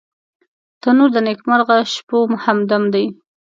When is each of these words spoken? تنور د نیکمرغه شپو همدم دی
تنور 0.81 1.09
د 1.13 1.17
نیکمرغه 1.27 1.77
شپو 1.93 2.19
همدم 2.45 2.83
دی 2.93 3.05